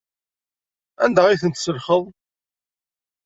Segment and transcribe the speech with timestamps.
[1.03, 2.03] Anda ay tent-tselxeḍ?